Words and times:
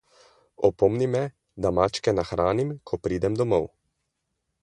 Opomni 0.69 1.09
me, 1.15 1.21
da 1.65 1.73
mačke 1.81 2.15
nahranim, 2.21 2.73
ko 2.91 3.01
pridem 3.09 3.39
domov. 3.43 3.71